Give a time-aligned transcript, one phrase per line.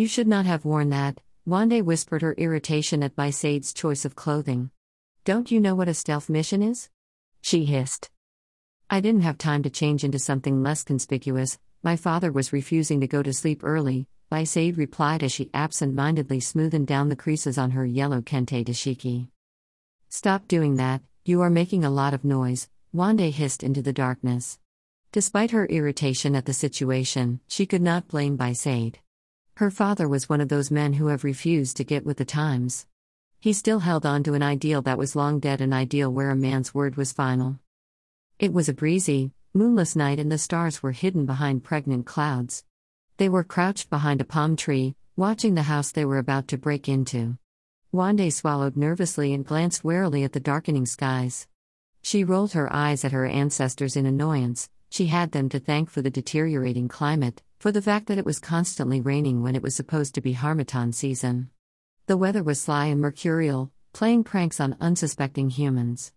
[0.00, 4.70] You should not have worn that, Wande whispered her irritation at Bysaid's choice of clothing.
[5.26, 6.88] Don't you know what a stealth mission is?
[7.42, 8.08] She hissed.
[8.88, 11.58] I didn't have time to change into something less conspicuous.
[11.82, 16.40] My father was refusing to go to sleep early, Bysaid replied as she absent mindedly
[16.40, 19.28] smoothed down the creases on her yellow kente dashiki.
[20.08, 24.58] Stop doing that, you are making a lot of noise, Wande hissed into the darkness.
[25.12, 28.94] Despite her irritation at the situation, she could not blame Bysaid.
[29.60, 32.86] Her father was one of those men who have refused to get with the times.
[33.38, 36.34] He still held on to an ideal that was long dead, an ideal where a
[36.34, 37.58] man's word was final.
[38.38, 42.64] It was a breezy, moonless night and the stars were hidden behind pregnant clouds.
[43.18, 46.88] They were crouched behind a palm tree, watching the house they were about to break
[46.88, 47.36] into.
[47.92, 51.46] Wande swallowed nervously and glanced warily at the darkening skies.
[52.00, 56.00] She rolled her eyes at her ancestors in annoyance, she had them to thank for
[56.00, 60.14] the deteriorating climate, for the fact that it was constantly raining when it was supposed
[60.14, 61.50] to be Harmattan season.
[62.06, 66.14] The weather was sly and mercurial, playing pranks on unsuspecting humans.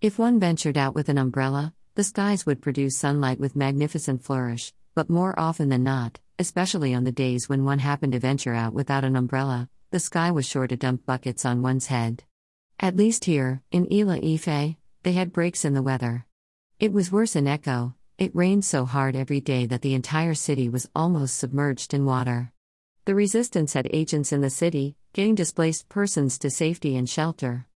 [0.00, 4.72] If one ventured out with an umbrella, the skies would produce sunlight with magnificent flourish,
[4.94, 8.72] but more often than not, especially on the days when one happened to venture out
[8.72, 12.22] without an umbrella, the sky was sure to dump buckets on one's head.
[12.78, 16.24] At least here, in Ile-Ife, they had breaks in the weather.
[16.78, 20.68] It was worse in Eko, it rained so hard every day that the entire city
[20.68, 22.52] was almost submerged in water.
[23.06, 27.66] The resistance had agents in the city, getting displaced persons to safety and shelter.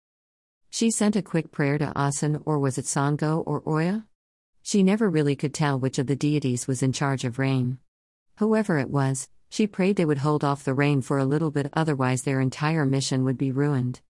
[0.71, 4.07] She sent a quick prayer to Asen, or was it Sango or Oya?
[4.63, 7.79] She never really could tell which of the deities was in charge of rain.
[8.37, 11.71] Whoever it was, she prayed they would hold off the rain for a little bit,
[11.73, 14.01] otherwise, their entire mission would be ruined.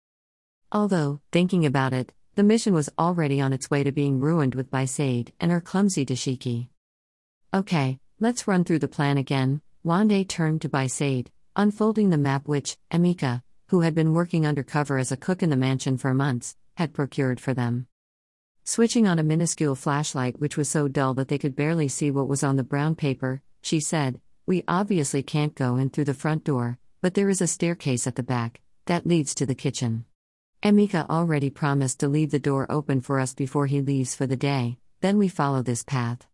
[0.71, 4.70] Although, thinking about it, the mission was already on its way to being ruined with
[4.70, 6.69] Bysaid and her clumsy dashiki.
[7.53, 9.61] Okay, let's run through the plan again.
[9.84, 15.11] Wande turned to Bysaid, unfolding the map which, Emeka, who had been working undercover as
[15.11, 17.89] a cook in the mansion for months, had procured for them.
[18.62, 22.28] Switching on a minuscule flashlight which was so dull that they could barely see what
[22.28, 26.44] was on the brown paper, she said, We obviously can't go in through the front
[26.44, 30.04] door, but there is a staircase at the back that leads to the kitchen.
[30.63, 34.37] Emeka already promised to leave the door open for us before he leaves for the
[34.37, 36.27] day, then we follow this path.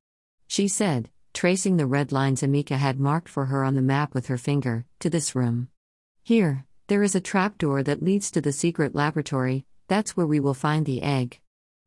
[0.47, 4.29] She said, tracing the red lines Emeka had marked for her on the map with
[4.29, 5.69] her finger, to this room.
[6.23, 10.55] Here, there is a trapdoor that leads to the secret laboratory, that's where we will
[10.55, 11.41] find the egg.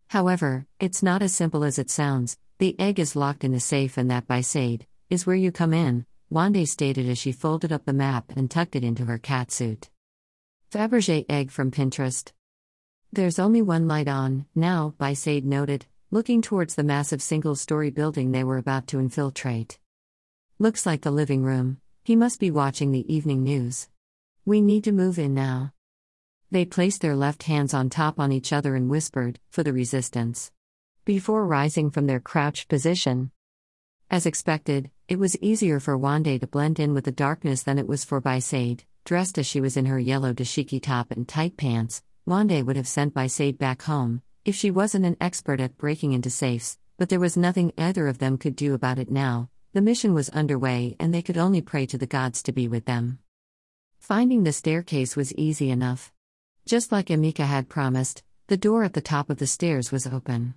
[0.09, 3.97] However, it's not as simple as it sounds, the egg is locked in a safe,
[3.97, 7.93] and that Bysaid, is where you come in, Wande stated as she folded up the
[7.93, 9.89] map and tucked it into her catsuit.
[10.77, 12.31] Fabergé egg from Pinterest.
[13.11, 18.31] There's only one light on, now, Bysaid noted, looking towards the massive single story building
[18.31, 19.79] they were about to infiltrate.
[20.59, 23.89] Looks like the living room, he must be watching the evening news.
[24.45, 25.73] We need to move in now.
[26.51, 30.51] They placed their left hands on top on each other and whispered, for the resistance.
[31.05, 33.31] Before rising from their crouched position,
[34.11, 37.87] as expected, it was easier for Wande to blend in with the darkness than it
[37.87, 38.83] was for Bysaid.
[39.07, 42.89] Dressed as she was in her yellow dashiki top and tight pants, Wande would have
[42.89, 47.21] sent Bysaid back home, if she wasn't an expert at breaking into safes, but there
[47.21, 49.49] was nothing either of them could do about it now.
[49.71, 52.83] The mission was underway and they could only pray to the gods to be with
[52.83, 53.19] them.
[53.97, 56.11] Finding the staircase was easy enough.
[56.65, 60.53] Just like Emeka had promised, the door at the top of the stairs was open.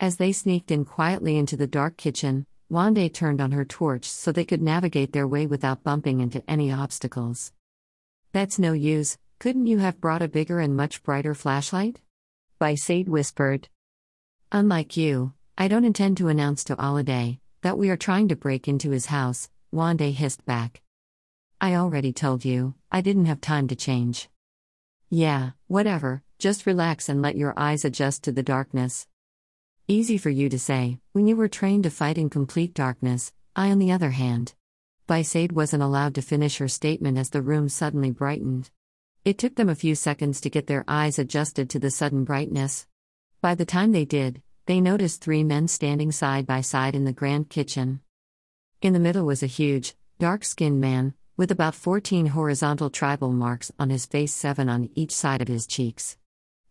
[0.00, 4.32] As they sneaked in quietly into the dark kitchen, Wande turned on her torch so
[4.32, 7.52] they could navigate their way without bumping into any obstacles.
[8.32, 12.00] That's no use, couldn't you have brought a bigger and much brighter flashlight?
[12.58, 13.68] Bysaid whispered.
[14.50, 18.66] Unlike you, I don't intend to announce to Alade that we are trying to break
[18.66, 20.80] into his house, Wande hissed back.
[21.60, 24.30] I already told you, I didn't have time to change.
[25.10, 29.06] Yeah, whatever, just relax and let your eyes adjust to the darkness.
[29.88, 33.70] Easy for you to say, when you were trained to fight in complete darkness, I,
[33.70, 34.54] on the other hand.
[35.12, 38.70] Bysaid wasn't allowed to finish her statement as the room suddenly brightened.
[39.26, 42.86] It took them a few seconds to get their eyes adjusted to the sudden brightness.
[43.42, 47.12] By the time they did, they noticed three men standing side by side in the
[47.12, 48.00] grand kitchen.
[48.80, 53.70] In the middle was a huge, dark skinned man, with about 14 horizontal tribal marks
[53.78, 56.16] on his face, seven on each side of his cheeks.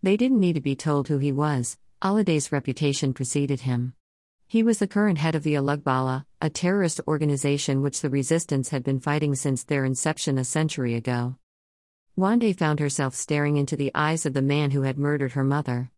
[0.02, 3.94] They didn't need to be told who he was, Alade's reputation preceded him.
[4.52, 8.84] He was the current head of the Alugbala, a terrorist organization which the resistance had
[8.84, 11.38] been fighting since their inception a century ago.
[12.18, 15.90] Wande found herself staring into the eyes of the man who had murdered her mother.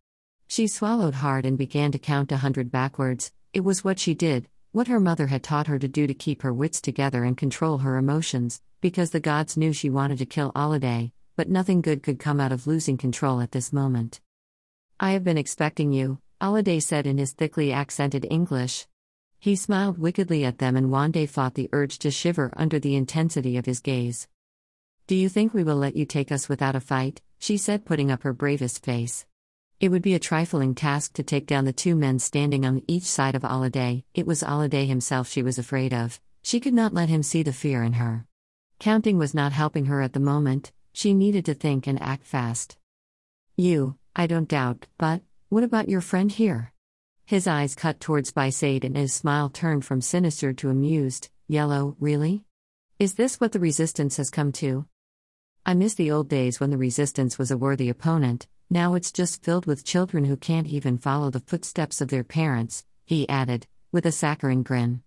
[0.46, 3.32] She swallowed hard and began to count a hundred backwards.
[3.52, 6.42] It was what she did, what her mother had taught her to do to keep
[6.42, 10.52] her wits together and control her emotions, because the gods knew she wanted to kill
[10.52, 14.20] Alade, but nothing good could come out of losing control at this moment.
[15.00, 18.86] I have been expecting you, Alade said in his thickly accented English.
[19.38, 23.56] He smiled wickedly at them, and Wande fought the urge to shiver under the intensity
[23.56, 24.28] of his gaze.
[25.06, 27.20] Do you think we will let you take us without a fight?
[27.38, 29.26] she said, putting up her bravest face.
[29.80, 33.02] It would be a trifling task to take down the two men standing on each
[33.02, 34.04] side of Alade.
[34.14, 36.20] It was Alade himself she was afraid of.
[36.42, 38.26] She could not let him see the fear in her.
[38.78, 42.78] Counting was not helping her at the moment, she needed to think and act fast.
[43.56, 45.22] You, I don't doubt, but
[45.54, 46.72] what about your friend here?
[47.26, 51.30] His eyes cut towards Bysaid and his smile turned from sinister to amused.
[51.46, 52.42] Yellow, really?
[52.98, 54.86] Is this what the resistance has come to?
[55.64, 59.44] I miss the old days when the resistance was a worthy opponent, now it's just
[59.44, 64.06] filled with children who can't even follow the footsteps of their parents, he added, with
[64.06, 65.04] a saccharine grin.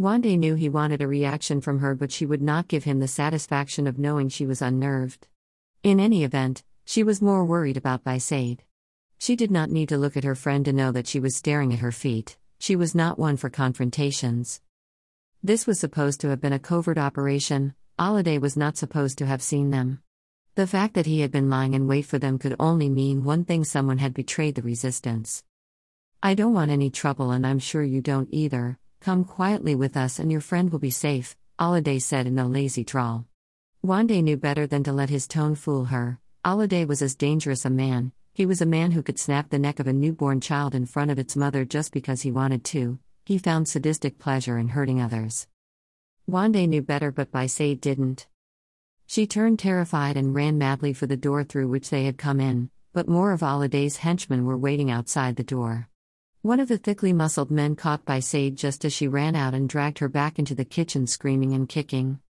[0.00, 3.06] Wande knew he wanted a reaction from her, but she would not give him the
[3.06, 5.28] satisfaction of knowing she was unnerved.
[5.84, 8.62] In any event, she was more worried about Bysaid.
[9.20, 11.74] She did not need to look at her friend to know that she was staring
[11.74, 14.62] at her feet, she was not one for confrontations.
[15.42, 19.42] This was supposed to have been a covert operation, Alade was not supposed to have
[19.42, 20.00] seen them.
[20.54, 23.44] The fact that he had been lying in wait for them could only mean one
[23.44, 25.44] thing someone had betrayed the resistance.
[26.22, 28.78] I don't want any trouble, and I'm sure you don't either.
[29.00, 32.84] Come quietly with us, and your friend will be safe, Alade said in a lazy
[32.84, 33.26] drawl.
[33.84, 36.18] Wande knew better than to let his tone fool her.
[36.42, 39.80] Alade was as dangerous a man, he was a man who could snap the neck
[39.80, 42.98] of a newborn child in front of its mother just because he wanted to.
[43.24, 45.46] He found sadistic pleasure in hurting others.
[46.28, 48.26] Wande knew better, but Bysaid didn't.
[49.06, 52.70] She turned terrified and ran madly for the door through which they had come in,
[52.92, 55.88] but more of Alade's henchmen were waiting outside the door.
[56.42, 59.98] One of the thickly muscled men caught Bysaid just as she ran out and dragged
[59.98, 62.20] her back into the kitchen, screaming and kicking.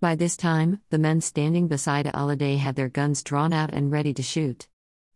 [0.00, 4.12] By this time, the men standing beside Alade had their guns drawn out and ready
[4.14, 4.68] to shoot.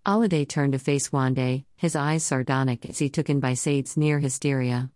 [0.06, 4.90] Alade turned to face Wande, his eyes sardonic as he took in Bysaid's near hysteria.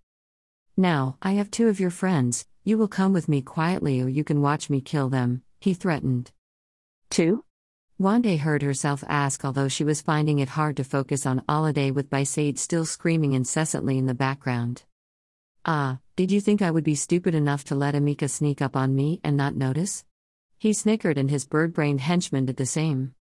[0.76, 4.22] Now, I have two of your friends, you will come with me quietly or you
[4.22, 6.30] can watch me kill them, he threatened.
[7.08, 7.42] Two?
[7.98, 12.10] Wande heard herself ask, although she was finding it hard to focus on Alade with
[12.10, 14.82] Bysaid still screaming incessantly in the background.
[15.64, 18.94] Ah, did you think I would be stupid enough to let Emeka sneak up on
[18.94, 20.04] me and not notice?
[20.58, 23.14] He snickered, and his bird brained henchman did the same.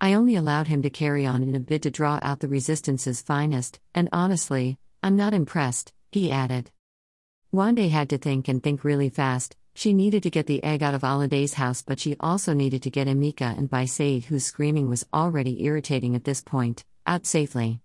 [0.00, 3.22] I only allowed him to carry on in a bid to draw out the resistance's
[3.22, 6.70] finest, and honestly, I'm not impressed, he added.
[7.52, 10.94] Wande had to think and think really fast, she needed to get the egg out
[10.94, 15.06] of Alade's house, but she also needed to get Emeka and Bysaid, whose screaming was
[15.14, 17.80] already irritating at this point, out safely.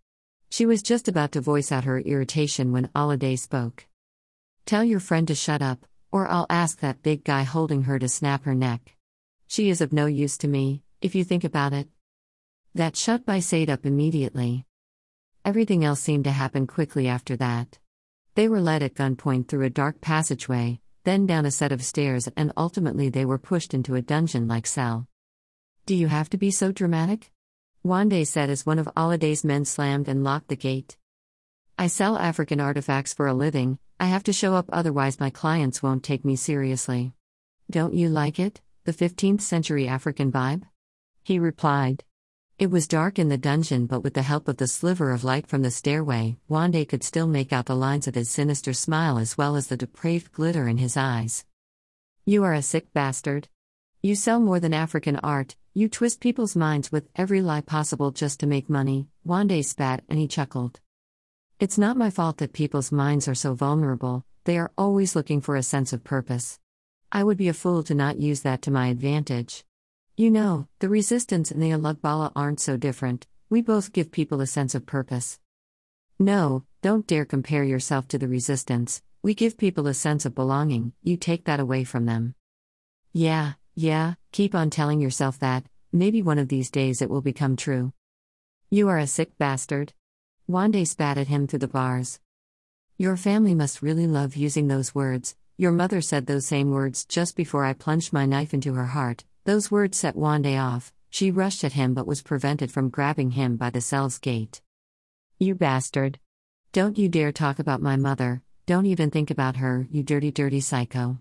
[0.49, 3.87] She was just about to voice out her irritation when Alade spoke.
[4.65, 8.09] Tell your friend to shut up, or I'll ask that big guy holding her to
[8.09, 8.95] snap her neck.
[9.47, 11.87] She is of no use to me, if you think about it.
[12.73, 14.65] That shut Bysaid up immediately.
[15.43, 17.79] Everything else seemed to happen quickly after that.
[18.35, 22.29] They were led at gunpoint through a dark passageway, then down a set of stairs,
[22.37, 25.07] and ultimately they were pushed into a dungeon like cell.
[25.85, 27.31] Do you have to be so dramatic?
[27.83, 30.97] Wande said as one of Alade's men slammed and locked the gate.
[31.77, 35.83] I sell African artifacts for a living, I have to show up, otherwise, my clients
[35.83, 37.13] won't take me seriously.
[37.69, 40.63] Don't you like it, the 15th century African vibe?
[41.23, 42.03] He replied.
[42.61, 45.47] It was dark in the dungeon, but with the help of the sliver of light
[45.47, 49.35] from the stairway, Wande could still make out the lines of his sinister smile as
[49.35, 51.43] well as the depraved glitter in his eyes.
[52.23, 53.47] You are a sick bastard.
[54.03, 58.39] You sell more than African art, you twist people's minds with every lie possible just
[58.41, 59.07] to make money.
[59.25, 60.79] Wande spat and he chuckled.
[61.59, 65.55] It's not my fault that people's minds are so vulnerable, they are always looking for
[65.55, 66.59] a sense of purpose.
[67.11, 69.65] I would be a fool to not use that to my advantage.
[70.21, 74.45] You know, the resistance and the Alugbala aren't so different, we both give people a
[74.45, 75.39] sense of purpose.
[76.19, 80.93] No, don't dare compare yourself to the resistance, we give people a sense of belonging,
[81.01, 82.35] you take that away from them.
[83.11, 87.55] Yeah, yeah, keep on telling yourself that, maybe one of these days it will become
[87.55, 87.91] true.
[88.69, 89.93] You are a sick bastard.
[90.47, 92.19] Wande spat at him through the bars.
[92.95, 95.35] Your family must really love using those words.
[95.57, 99.23] Your mother said those same words just before I plunged my knife into her heart.
[99.43, 100.93] Those words set Wande off.
[101.09, 104.61] She rushed at him but was prevented from grabbing him by the cell's gate.
[105.39, 106.19] You bastard.
[106.71, 110.61] Don't you dare talk about my mother, don't even think about her, you dirty, dirty
[110.61, 111.17] psycho.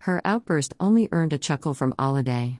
[0.00, 2.58] Her outburst only earned a chuckle from Alade.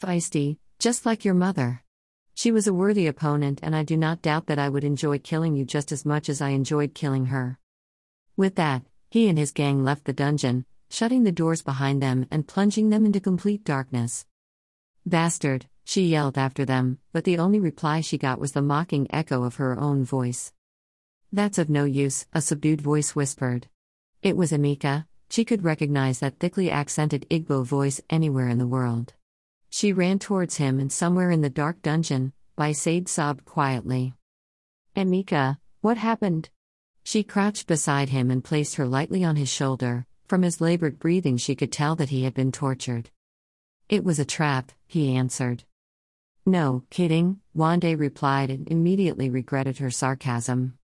[0.00, 1.82] Feisty, just like your mother.
[2.34, 5.56] She was a worthy opponent, and I do not doubt that I would enjoy killing
[5.56, 7.58] you just as much as I enjoyed killing her.
[8.36, 12.46] With that, he and his gang left the dungeon, shutting the doors behind them and
[12.46, 14.26] plunging them into complete darkness.
[15.06, 19.44] Bastard, she yelled after them, but the only reply she got was the mocking echo
[19.44, 20.52] of her own voice.
[21.32, 23.68] That's of no use, a subdued voice whispered.
[24.20, 29.14] It was Emeka, she could recognize that thickly accented Igbo voice anywhere in the world.
[29.70, 34.14] She ran towards him, and somewhere in the dark dungeon, Bisaid sobbed quietly.
[34.96, 36.50] Emeka, what happened?
[37.04, 40.06] She crouched beside him and placed her lightly on his shoulder.
[40.30, 43.10] From his labored breathing, she could tell that he had been tortured.
[43.88, 45.64] It was a trap, he answered.
[46.46, 50.78] No, kidding, Wande replied and immediately regretted her sarcasm.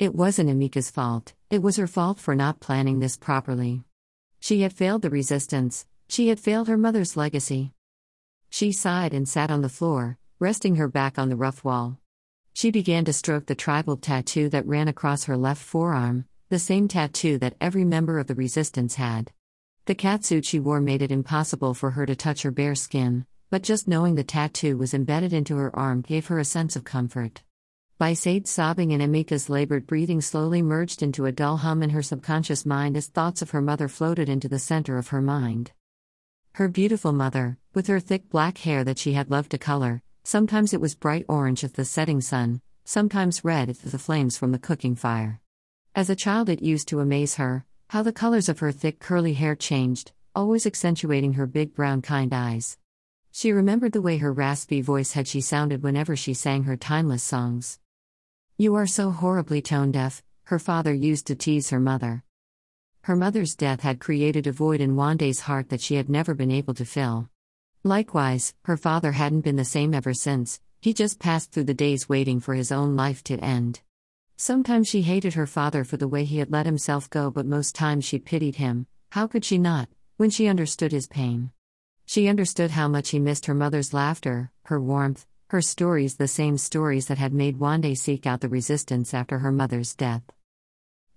[0.00, 3.84] It wasn't Emeka's fault, it was her fault for not planning this properly.
[4.40, 7.74] She had failed the resistance, she had failed her mother's legacy.
[8.50, 12.00] She sighed and sat on the floor, resting her back on the rough wall.
[12.52, 16.88] She began to stroke the tribal tattoo that ran across her left forearm, the same
[16.88, 19.32] tattoo that every member of the resistance had.
[19.86, 23.62] The catsuit she wore made it impossible for her to touch her bare skin, but
[23.62, 27.42] just knowing the tattoo was embedded into her arm gave her a sense of comfort.
[27.98, 32.66] Bisaid's sobbing and Emeka's labored breathing slowly merged into a dull hum in her subconscious
[32.66, 35.72] mind as thoughts of her mother floated into the center of her mind.
[36.52, 40.74] Her beautiful mother, with her thick black hair that she had loved to color, Sometimes
[40.74, 44.58] it was bright orange as the setting sun, sometimes red as the flames from the
[44.58, 45.40] cooking fire.
[45.94, 49.32] As a child, it used to amaze her how the colors of her thick curly
[49.32, 52.76] hair changed, always accentuating her big brown kind eyes.
[53.32, 57.22] She remembered the way her raspy voice had she sounded whenever she sang her timeless
[57.22, 57.78] songs.
[58.58, 62.24] You are so horribly tone deaf, her father used to tease her mother.
[63.02, 66.50] Her mother's death had created a void in Wande's heart that she had never been
[66.50, 67.30] able to fill.
[67.84, 72.08] Likewise, her father hadn't been the same ever since, he just passed through the days
[72.08, 73.80] waiting for his own life to end.
[74.40, 77.74] Sometimes she hated her father for the way he had let himself go, but most
[77.74, 78.86] times she pitied him.
[79.10, 81.50] How could she not, when she understood his pain?
[82.06, 86.56] She understood how much he missed her mother's laughter, her warmth, her stories, the same
[86.56, 90.22] stories that had made Wande seek out the resistance after her mother's death.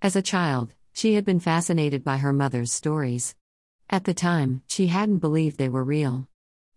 [0.02, 3.36] As a child, she had been fascinated by her mother's stories.
[3.88, 6.26] At the time, she hadn't believed they were real.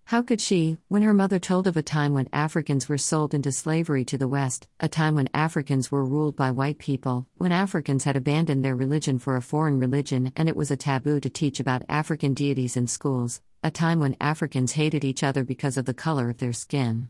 [0.10, 3.52] How could she, when her mother told of a time when Africans were sold into
[3.52, 8.04] slavery to the West, a time when Africans were ruled by white people, when Africans
[8.04, 11.60] had abandoned their religion for a foreign religion and it was a taboo to teach
[11.60, 15.94] about African deities in schools, a time when Africans hated each other because of the
[15.96, 17.10] color of their skin?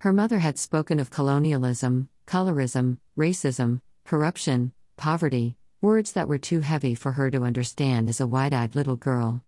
[0.00, 6.94] Her mother had spoken of colonialism, colorism, racism, corruption, poverty, words that were too heavy
[6.94, 9.42] for her to understand as a wide eyed little girl.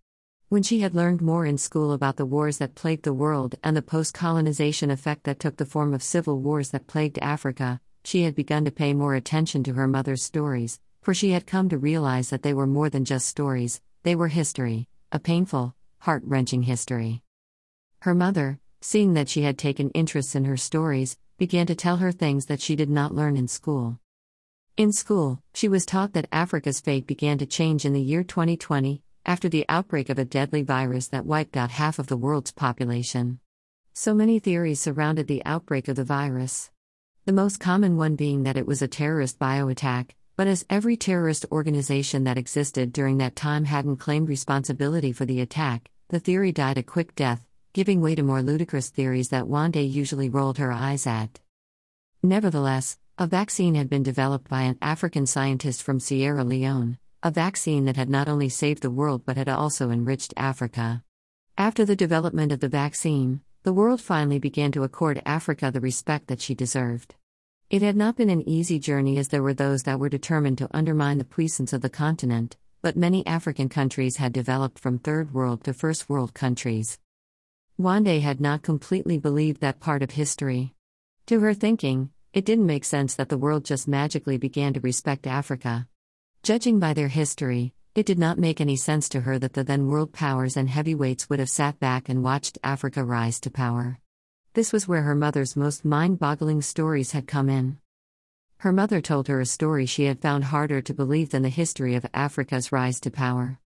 [0.49, 3.77] When she had learned more in school about the wars that plagued the world and
[3.77, 8.23] the post colonization effect that took the form of civil wars that plagued Africa, she
[8.23, 11.77] had begun to pay more attention to her mother's stories, for she had come to
[11.77, 16.63] realize that they were more than just stories, they were history, a painful, heart wrenching
[16.63, 17.21] history.
[17.99, 22.11] Her mother, seeing that she had taken interest in her stories, began to tell her
[22.11, 23.99] things that she did not learn in school.
[24.77, 29.03] In school, she was taught that Africa's fate began to change in the year 2020,
[29.29, 33.39] after the outbreak of a deadly virus that wiped out half of the world's population.
[33.93, 36.71] So many theories surrounded the outbreak of the virus.
[37.25, 41.45] The most common one being that it was a terrorist bioattack, but as every terrorist
[41.51, 46.79] organization that existed during that time hadn't claimed responsibility for the attack, the theory died
[46.79, 51.05] a quick death, giving way to more ludicrous theories that Wande usually rolled her eyes
[51.05, 51.39] at.
[52.23, 57.83] Nevertheless, a vaccine had been developed by an African scientist from Sierra Leone, a vaccine
[57.83, 61.03] that had not only saved the world but had also enriched Africa.
[61.57, 66.27] After the development of the vaccine, the world finally began to accord Africa the respect
[66.27, 67.15] that she deserved.
[67.69, 70.69] It had not been an easy journey as there were those that were determined to
[70.75, 75.65] undermine the puissance of the continent, but many African countries had developed from third world
[75.65, 76.99] to first world countries.
[77.77, 80.73] Wande had not completely believed that part of history.
[81.25, 85.27] To her thinking, it didn't make sense that the world just magically began to respect
[85.27, 85.85] Africa.
[86.41, 89.87] Judging by their history, it did not make any sense to her that the then
[89.87, 93.99] world powers and heavyweights would have sat back and watched Africa rise to power.
[94.53, 97.77] This was where her mother's most mind boggling stories had come in.
[98.59, 101.93] Her mother told her a story she had found harder to believe than the history
[101.95, 103.59] of Africa's rise to power.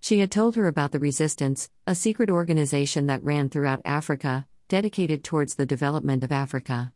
[0.00, 5.24] She had told her about the Resistance, a secret organization that ran throughout Africa, dedicated
[5.24, 6.92] towards the development of Africa.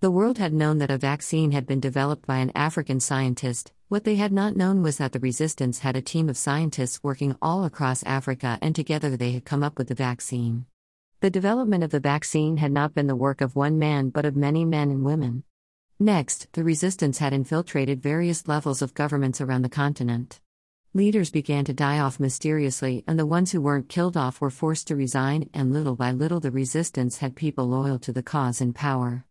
[0.00, 4.04] The world had known that a vaccine had been developed by an African scientist, what
[4.04, 7.62] they had not known was that the resistance had a team of scientists working all
[7.62, 10.64] across Africa and together they had come up with the vaccine.
[11.20, 14.34] The development of the vaccine had not been the work of one man but of
[14.34, 15.44] many men and women.
[16.00, 20.40] Next, the resistance had infiltrated various levels of governments around the continent.
[20.94, 24.86] Leaders began to die off mysteriously, and the ones who weren't killed off were forced
[24.86, 28.72] to resign, and little by little the resistance had people loyal to the cause in
[28.72, 29.26] power.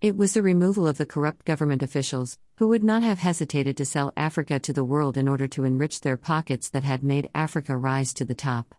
[0.00, 3.84] It was the removal of the corrupt government officials, who would not have hesitated to
[3.84, 7.76] sell Africa to the world in order to enrich their pockets, that had made Africa
[7.76, 8.74] rise to the top.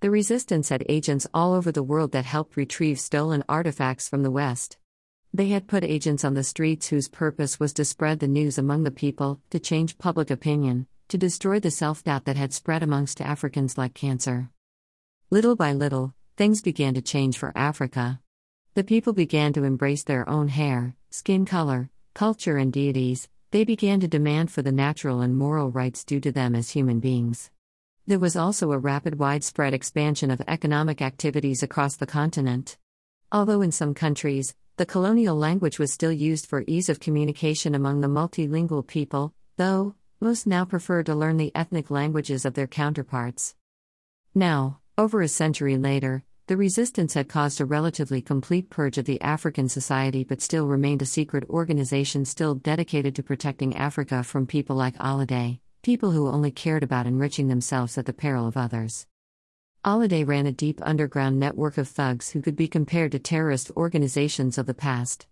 [0.00, 4.30] The resistance had agents all over the world that helped retrieve stolen artifacts from the
[4.30, 4.78] West.
[5.32, 8.82] They had put agents on the streets whose purpose was to spread the news among
[8.82, 13.20] the people, to change public opinion, to destroy the self doubt that had spread amongst
[13.20, 14.50] Africans like cancer.
[15.30, 18.20] Little by little, things began to change for Africa.
[18.74, 24.00] The people began to embrace their own hair, skin color, culture, and deities, they began
[24.00, 27.48] to demand for the natural and moral rights due to them as human beings.
[28.08, 32.76] There was also a rapid widespread expansion of economic activities across the continent.
[33.30, 38.00] Although in some countries, the colonial language was still used for ease of communication among
[38.00, 43.54] the multilingual people, though, most now prefer to learn the ethnic languages of their counterparts.
[44.34, 49.20] Now, over a century later, the resistance had caused a relatively complete purge of the
[49.20, 54.74] African society but still remained a secret organization still dedicated to protecting Africa from people
[54.74, 59.06] like Alade, people who only cared about enriching themselves at the peril of others.
[59.84, 64.56] Alade ran a deep underground network of thugs who could be compared to terrorist organizations
[64.56, 65.26] of the past.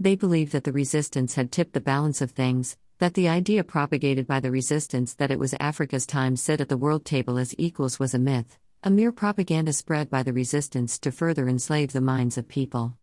[0.00, 4.26] They believed that the resistance had tipped the balance of things, that the idea propagated
[4.26, 7.98] by the resistance that it was Africa's time sit at the world table as equals
[7.98, 12.36] was a myth, a mere propaganda spread by the resistance to further enslave the minds
[12.36, 12.94] of people.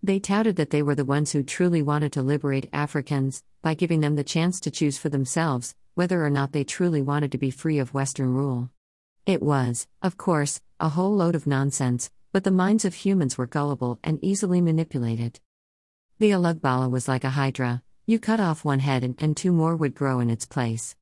[0.00, 4.00] They touted that they were the ones who truly wanted to liberate Africans, by giving
[4.00, 7.50] them the chance to choose for themselves whether or not they truly wanted to be
[7.50, 8.70] free of Western rule.
[9.26, 13.48] It was, of course, a whole load of nonsense, but the minds of humans were
[13.48, 15.40] gullible and easily manipulated.
[16.20, 19.74] The Alugbala was like a hydra you cut off one head and, and two more
[19.74, 20.94] would grow in its place.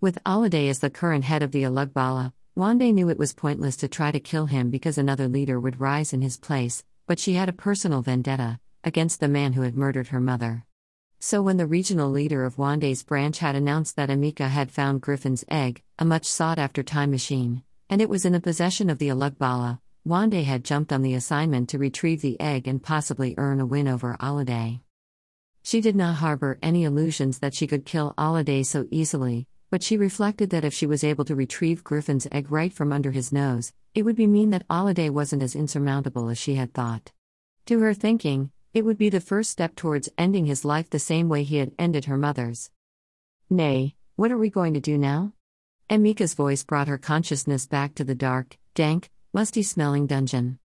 [0.00, 3.86] With Alade as the current head of the Alugbala, Wande knew it was pointless to
[3.86, 7.50] try to kill him because another leader would rise in his place, but she had
[7.50, 10.64] a personal vendetta against the man who had murdered her mother.
[11.20, 15.44] So, when the regional leader of Wande's branch had announced that Emeka had found Griffin's
[15.50, 19.08] egg, a much sought after time machine, and it was in the possession of the
[19.08, 23.66] Alugbala, Wande had jumped on the assignment to retrieve the egg and possibly earn a
[23.66, 24.80] win over Alade.
[25.62, 29.96] She did not harbor any illusions that she could kill Alade so easily, but she
[29.96, 33.72] reflected that if she was able to retrieve Griffin's egg right from under his nose,
[33.94, 37.12] it would be mean that Alade wasn't as insurmountable as she had thought.
[37.66, 41.28] To her thinking, it would be the first step towards ending his life the same
[41.28, 42.70] way he had ended her mother's.
[43.48, 45.32] Nay, what are we going to do now?
[45.88, 50.58] Emeka's voice brought her consciousness back to the dark, dank, musty smelling dungeon.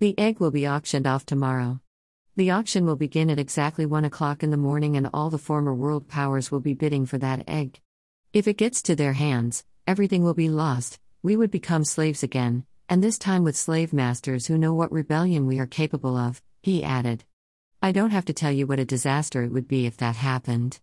[0.00, 1.80] The egg will be auctioned off tomorrow.
[2.36, 5.74] The auction will begin at exactly 1 o'clock in the morning, and all the former
[5.74, 7.80] world powers will be bidding for that egg.
[8.34, 12.66] If it gets to their hands, everything will be lost, we would become slaves again,
[12.86, 16.84] and this time with slave masters who know what rebellion we are capable of, he
[16.84, 17.24] added.
[17.80, 20.78] I don't have to tell you what a disaster it would be if that happened.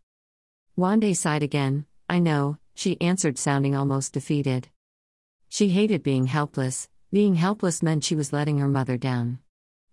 [0.76, 4.70] Wande sighed again, I know, she answered, sounding almost defeated.
[5.48, 9.38] She hated being helpless, being helpless meant she was letting her mother down.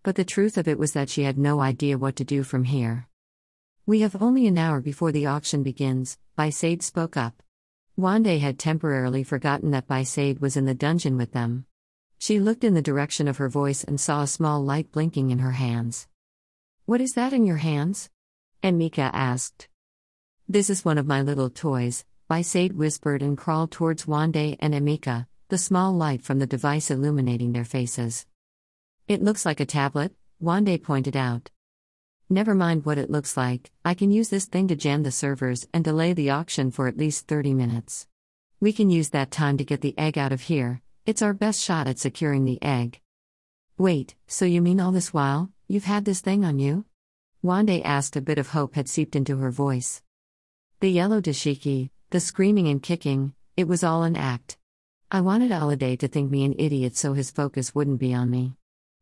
[0.03, 2.65] But the truth of it was that she had no idea what to do from
[2.65, 3.09] here.
[3.85, 7.42] We have only an hour before the auction begins, Bisaid spoke up.
[7.99, 11.66] Wande had temporarily forgotten that Bisaid was in the dungeon with them.
[12.16, 15.40] She looked in the direction of her voice and saw a small light blinking in
[15.40, 16.07] her hands.
[16.87, 18.09] What is that in your hands?
[18.62, 19.66] Emeka asked.
[20.49, 25.27] This is one of my little toys, Bisaid whispered and crawled towards Wande and Emeka,
[25.49, 28.27] the small light from the device illuminating their faces.
[29.09, 31.51] It looks like a tablet, Wande pointed out.
[32.31, 35.67] Never mind what it looks like, I can use this thing to jam the servers
[35.75, 38.07] and delay the auction for at least 30 minutes.
[38.61, 41.61] We can use that time to get the egg out of here, it's our best
[41.61, 43.01] shot at securing the egg.
[43.77, 46.85] Wait, so you mean all this while, you've had this thing on you?
[47.43, 50.01] Wande asked, a bit of hope had seeped into her voice.
[50.81, 54.57] The yellow dashiki, the screaming and kicking, it was all an act.
[55.11, 58.55] I wanted Alade to think me an idiot so his focus wouldn't be on me.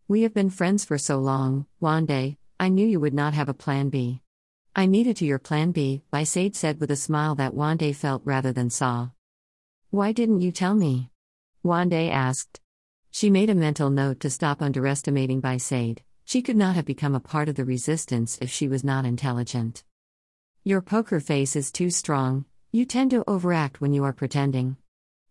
[0.08, 3.54] We have been friends for so long, Wande, I knew you would not have a
[3.54, 4.20] plan B.
[4.76, 8.52] I needed to your plan B, Bisaid said with a smile that Wande felt rather
[8.52, 9.08] than saw.
[9.88, 11.08] Why didn't you tell me?
[11.64, 12.60] Wande asked.
[13.10, 16.00] She made a mental note to stop underestimating Bisaid.
[16.26, 19.82] She could not have become a part of the resistance if she was not intelligent.
[20.62, 24.76] Your poker face is too strong, you tend to overact when you are pretending.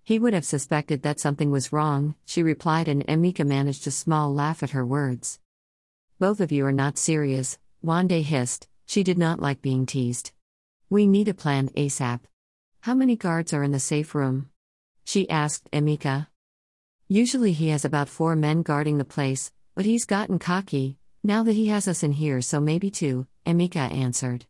[0.03, 4.33] He would have suspected that something was wrong, she replied, and Emeka managed a small
[4.33, 5.39] laugh at her words.
[6.19, 10.31] Both of you are not serious, Wande hissed, She did not like being teased.
[10.89, 12.19] We need a plan ASAP.
[12.81, 14.49] How many guards are in the safe room?
[15.05, 16.27] She asked Emeka.
[17.07, 21.55] Usually he has about four men guarding the place, but he's gotten cocky, now that
[21.55, 24.45] he has us in here, so maybe two, Emeka answered.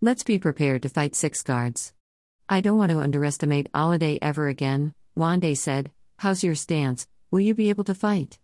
[0.00, 1.92] Let's be prepared to fight six guards.
[2.48, 5.90] I don't want to underestimate Alade ever again, Wande said.
[6.18, 7.08] How's your stance?
[7.32, 8.38] Will you be able to fight?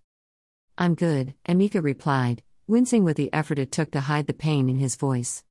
[0.81, 4.79] I'm good, Emeka replied, wincing with the effort it took to hide the pain in
[4.79, 5.45] his voice.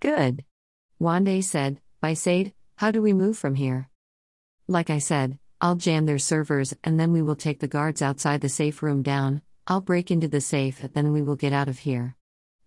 [0.00, 0.44] Good.
[1.00, 3.88] Wande said, By Said, how do we move from here?
[4.66, 8.40] Like I said, I'll jam their servers and then we will take the guards outside
[8.40, 9.42] the safe room down.
[9.68, 12.16] I'll break into the safe and then we will get out of here.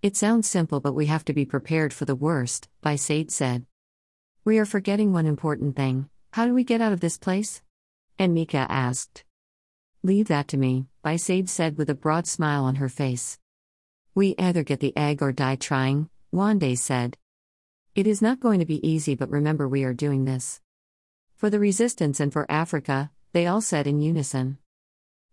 [0.01, 3.65] It sounds simple, but we have to be prepared for the worst, By Said.
[4.45, 6.07] We are forgetting one important thing.
[6.31, 7.61] How do we get out of this place?
[8.17, 9.25] Emeka asked.
[10.03, 13.39] Leave that to me, By Said with a broad smile on her face.
[14.13, 17.17] We either get the egg or die trying, Wande said.
[17.95, 20.61] It is not going to be easy, but remember we are doing this.
[21.37, 24.59] For the resistance and for Africa, they all said in unison.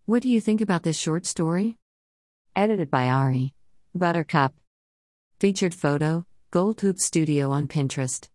[0.05, 1.77] What do you think about this short story?
[2.55, 3.53] Edited by Ari.
[3.93, 4.55] Buttercup.
[5.39, 8.27] Featured photo, Goldtube Studio on Pinterest.